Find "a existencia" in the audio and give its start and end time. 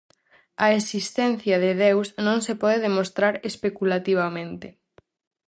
0.65-1.55